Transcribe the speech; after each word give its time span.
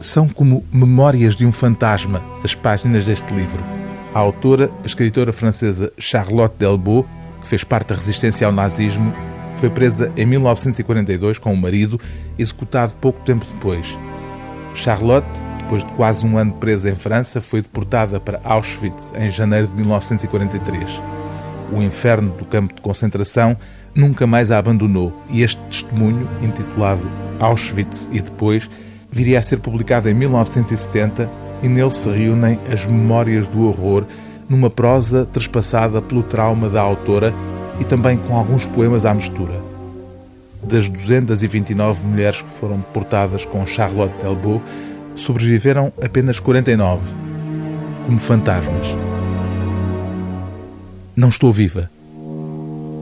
São 0.00 0.26
como 0.26 0.64
memórias 0.72 1.36
de 1.36 1.44
um 1.44 1.52
fantasma 1.52 2.22
as 2.42 2.54
páginas 2.54 3.04
deste 3.04 3.34
livro. 3.34 3.62
A 4.14 4.18
autora, 4.18 4.70
a 4.82 4.86
escritora 4.86 5.30
francesa 5.30 5.92
Charlotte 5.98 6.56
Delbo, 6.58 7.06
que 7.42 7.46
fez 7.46 7.62
parte 7.62 7.88
da 7.88 7.96
resistência 7.96 8.46
ao 8.46 8.52
nazismo, 8.52 9.14
foi 9.56 9.68
presa 9.68 10.10
em 10.16 10.24
1942 10.24 11.38
com 11.38 11.52
o 11.52 11.56
marido, 11.56 12.00
executado 12.38 12.96
pouco 12.96 13.20
tempo 13.26 13.44
depois. 13.52 13.98
Charlotte, 14.74 15.28
depois 15.58 15.84
de 15.84 15.92
quase 15.92 16.24
um 16.24 16.38
ano 16.38 16.54
presa 16.54 16.88
em 16.88 16.94
França, 16.94 17.42
foi 17.42 17.60
deportada 17.60 18.18
para 18.18 18.40
Auschwitz 18.42 19.12
em 19.14 19.30
janeiro 19.30 19.68
de 19.68 19.76
1943. 19.76 21.02
O 21.74 21.82
inferno 21.82 22.30
do 22.32 22.46
campo 22.46 22.74
de 22.74 22.80
concentração 22.80 23.54
nunca 23.94 24.26
mais 24.26 24.50
a 24.50 24.56
abandonou 24.56 25.12
e 25.28 25.42
este 25.42 25.60
testemunho, 25.64 26.26
intitulado 26.42 27.06
Auschwitz 27.38 28.08
e 28.10 28.22
depois, 28.22 28.68
viria 29.10 29.38
a 29.38 29.42
ser 29.42 29.58
publicado 29.58 30.08
em 30.08 30.14
1970 30.14 31.30
e 31.62 31.68
nele 31.68 31.90
se 31.90 32.08
reúnem 32.08 32.58
as 32.72 32.86
memórias 32.86 33.46
do 33.46 33.66
horror 33.66 34.04
numa 34.48 34.70
prosa 34.70 35.26
trespassada 35.26 36.00
pelo 36.02 36.22
trauma 36.22 36.68
da 36.68 36.80
autora 36.80 37.32
e 37.78 37.84
também 37.84 38.18
com 38.18 38.36
alguns 38.36 38.64
poemas 38.66 39.04
à 39.04 39.14
mistura. 39.14 39.60
Das 40.62 40.88
229 40.88 42.04
mulheres 42.04 42.42
que 42.42 42.50
foram 42.50 42.76
deportadas 42.76 43.44
com 43.44 43.66
Charlotte 43.66 44.14
Delbo, 44.22 44.60
sobreviveram 45.14 45.92
apenas 46.02 46.38
49, 46.38 47.14
como 48.06 48.18
fantasmas. 48.18 48.86
Não 51.16 51.28
estou 51.28 51.52
viva. 51.52 51.90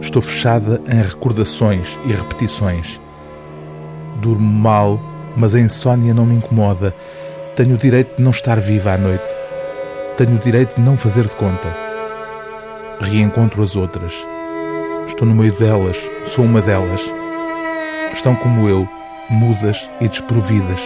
Estou 0.00 0.22
fechada 0.22 0.80
em 0.88 1.02
recordações 1.02 1.98
e 2.06 2.12
repetições. 2.12 3.00
Durmo 4.20 4.46
mal, 4.46 5.00
mas 5.36 5.54
a 5.54 5.60
insônia 5.60 6.14
não 6.14 6.26
me 6.26 6.36
incomoda. 6.36 6.94
Tenho 7.56 7.74
o 7.74 7.78
direito 7.78 8.16
de 8.16 8.22
não 8.22 8.30
estar 8.30 8.60
viva 8.60 8.92
à 8.92 8.98
noite. 8.98 9.24
Tenho 10.16 10.36
o 10.36 10.38
direito 10.38 10.76
de 10.76 10.82
não 10.82 10.96
fazer 10.96 11.24
de 11.24 11.34
conta. 11.36 11.68
Reencontro 13.00 13.62
as 13.62 13.76
outras. 13.76 14.12
Estou 15.06 15.26
no 15.26 15.34
meio 15.34 15.52
delas, 15.58 15.96
sou 16.26 16.44
uma 16.44 16.60
delas. 16.60 17.00
Estão 18.12 18.34
como 18.34 18.68
eu, 18.68 18.88
mudas 19.28 19.88
e 20.00 20.08
desprovidas. 20.08 20.80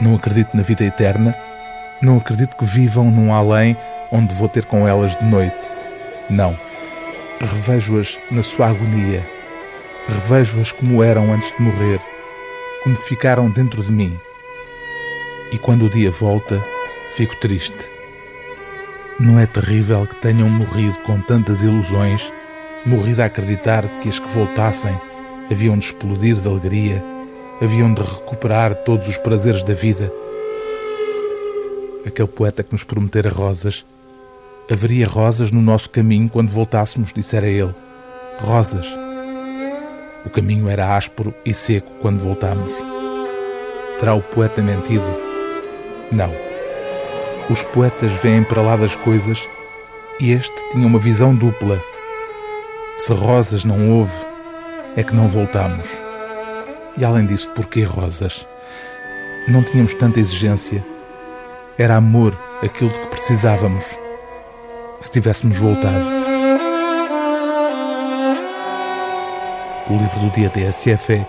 Não 0.00 0.14
acredito 0.14 0.56
na 0.56 0.62
vida 0.62 0.84
eterna. 0.84 1.34
Não 2.02 2.18
acredito 2.18 2.56
que 2.56 2.64
vivam 2.64 3.10
num 3.10 3.32
além 3.32 3.76
onde 4.12 4.34
vou 4.34 4.48
ter 4.48 4.64
com 4.66 4.86
elas 4.86 5.16
de 5.16 5.24
noite. 5.24 5.56
Não. 6.28 6.56
Revejo-as 7.40 8.18
na 8.30 8.42
sua 8.42 8.68
agonia. 8.68 9.26
Revejo-as 10.08 10.72
como 10.72 11.02
eram 11.02 11.32
antes 11.32 11.50
de 11.56 11.62
morrer, 11.62 12.00
como 12.86 12.94
ficaram 12.94 13.50
dentro 13.50 13.82
de 13.82 13.90
mim. 13.90 14.16
E 15.50 15.58
quando 15.58 15.86
o 15.86 15.90
dia 15.90 16.08
volta, 16.08 16.64
fico 17.16 17.34
triste. 17.34 17.76
Não 19.18 19.40
é 19.40 19.44
terrível 19.44 20.06
que 20.06 20.14
tenham 20.14 20.48
morrido 20.48 20.96
com 20.98 21.20
tantas 21.20 21.62
ilusões, 21.62 22.32
morrido 22.84 23.22
a 23.22 23.24
acreditar 23.24 23.88
que 24.00 24.08
as 24.08 24.20
que 24.20 24.28
voltassem 24.28 24.96
haviam 25.50 25.76
de 25.76 25.86
explodir 25.86 26.36
de 26.36 26.48
alegria, 26.48 27.02
haviam 27.60 27.92
de 27.92 28.02
recuperar 28.02 28.76
todos 28.76 29.08
os 29.08 29.18
prazeres 29.18 29.64
da 29.64 29.74
vida? 29.74 30.12
Aquele 32.06 32.28
poeta 32.28 32.62
que 32.62 32.70
nos 32.70 32.84
prometera 32.84 33.30
rosas 33.30 33.84
Haveria 34.70 35.08
rosas 35.08 35.50
no 35.50 35.60
nosso 35.60 35.90
caminho 35.90 36.28
quando 36.28 36.50
voltássemos, 36.50 37.12
dissera 37.12 37.48
ele. 37.48 37.74
Rosas. 38.40 39.05
O 40.26 40.30
caminho 40.30 40.68
era 40.68 40.96
áspero 40.96 41.32
e 41.44 41.54
seco 41.54 41.88
quando 42.02 42.18
voltámos. 42.18 42.72
Terá 44.00 44.12
o 44.12 44.20
poeta 44.20 44.60
mentido? 44.60 45.04
Não. 46.10 46.30
Os 47.48 47.62
poetas 47.62 48.10
veem 48.20 48.42
para 48.42 48.60
lá 48.60 48.76
das 48.76 48.96
coisas 48.96 49.48
e 50.20 50.32
este 50.32 50.52
tinha 50.72 50.86
uma 50.86 50.98
visão 50.98 51.32
dupla. 51.32 51.80
Se 52.98 53.12
rosas 53.12 53.64
não 53.64 53.88
houve, 53.88 54.16
é 54.96 55.04
que 55.04 55.14
não 55.14 55.28
voltamos. 55.28 55.88
E 56.98 57.04
além 57.04 57.24
disso, 57.24 57.48
porquê 57.54 57.84
rosas? 57.84 58.44
Não 59.46 59.62
tínhamos 59.62 59.94
tanta 59.94 60.18
exigência. 60.18 60.84
Era 61.78 61.96
amor 61.96 62.36
aquilo 62.62 62.90
de 62.90 62.98
que 62.98 63.06
precisávamos 63.06 63.84
se 64.98 65.10
tivéssemos 65.10 65.56
voltado. 65.58 66.25
O 69.88 69.96
livro 69.96 70.18
do 70.18 70.30
dia 70.30 70.50
TSF 70.50 71.12
é 71.12 71.26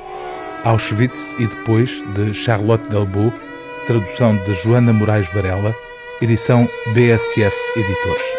Auschwitz 0.64 1.36
e 1.38 1.46
depois, 1.46 2.02
de 2.16 2.34
Charlotte 2.34 2.90
Delbo, 2.90 3.32
tradução 3.86 4.36
de 4.36 4.54
Joana 4.56 4.92
Moraes 4.92 5.32
Varela, 5.32 5.76
edição 6.22 6.68
BSF 6.94 7.56
Editores. 7.76 8.37